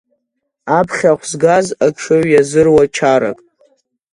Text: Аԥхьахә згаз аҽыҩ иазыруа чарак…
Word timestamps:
Аԥхьахә 0.77 1.23
згаз 1.31 1.67
аҽыҩ 1.85 2.25
иазыруа 2.29 2.83
чарак… 2.95 3.39